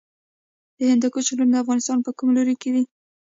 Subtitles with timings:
[0.77, 2.83] د هندوکش غرونه د افغانستان په کوم لوري کې دي؟